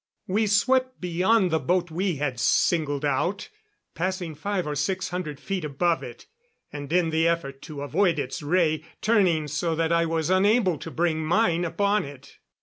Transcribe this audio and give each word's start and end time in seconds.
We 0.25 0.47
swept 0.47 0.99
beyond 0.99 1.51
the 1.51 1.59
boat 1.59 1.91
we 1.91 2.15
had 2.15 2.39
singled 2.39 3.05
out, 3.05 3.49
passing 3.93 4.33
five 4.33 4.65
or 4.65 4.73
six 4.73 5.09
hundred 5.09 5.39
feet 5.39 5.63
above 5.63 6.01
it, 6.01 6.25
and 6.73 6.91
in 6.91 7.11
the 7.11 7.27
effort 7.27 7.61
to 7.69 7.83
avoid 7.83 8.17
its 8.17 8.41
ray 8.41 8.83
turning 9.03 9.47
so 9.47 9.75
that 9.75 9.91
I 9.91 10.07
was 10.07 10.31
unable 10.31 10.79
to 10.79 10.89
bring 10.89 11.23
mine 11.23 11.63
upon 11.63 12.03
it. 12.03 12.39